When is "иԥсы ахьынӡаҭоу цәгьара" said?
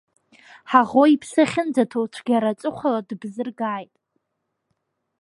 1.13-2.49